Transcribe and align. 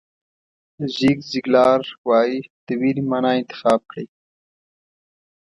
زیګ 0.95 1.17
زیګلار 1.29 1.81
وایي 2.07 2.39
د 2.65 2.67
وېرې 2.79 3.03
معنا 3.09 3.31
انتخاب 3.39 3.79
کړئ. 3.91 4.07